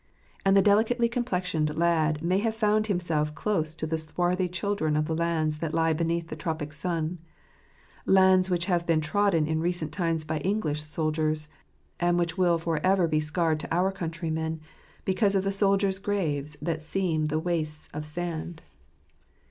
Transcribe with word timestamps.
And 0.43 0.57
the 0.57 0.63
delicately 0.63 1.07
complexioned 1.07 1.77
lad 1.77 2.23
may 2.23 2.39
have 2.39 2.55
found 2.55 2.87
himself 2.87 3.35
close 3.35 3.75
to 3.75 3.85
the 3.85 3.99
swarthy 3.99 4.49
children 4.49 4.95
of 4.97 5.05
the 5.05 5.13
lands 5.13 5.59
that 5.59 5.75
lie 5.75 5.93
beneath 5.93 6.29
the 6.29 6.35
tropic 6.35 6.73
sun; 6.73 7.19
lands 8.07 8.49
which 8.49 8.65
have 8.65 8.87
been 8.87 8.99
trodden 8.99 9.45
in 9.45 9.59
recent 9.59 9.91
times 9.91 10.23
by 10.23 10.39
English 10.39 10.81
soldiers, 10.81 11.49
and 11.99 12.17
which 12.17 12.35
will 12.35 12.57
for 12.57 12.79
ever 12.83 13.07
be 13.07 13.19
sacred 13.19 13.59
to 13.59 13.71
our 13.71 13.91
countrymen 13.91 14.59
because 15.05 15.35
of 15.35 15.43
the 15.43 15.51
soldiers' 15.51 15.99
graves 15.99 16.57
that 16.63 16.81
seam 16.81 17.27
the 17.27 17.37
wastes 17.37 17.87
of 17.93 18.03
sand. 18.03 18.63